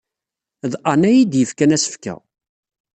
D 0.71 0.73
Ann 0.91 1.07
ay 1.09 1.13
iyi-d-yefkan 1.17 1.75
asefk-a. 1.75 2.15